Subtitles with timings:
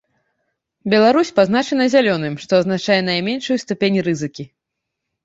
[0.93, 4.47] Беларусь пазначана зялёным, што азначае найменшую ступень рызыкі.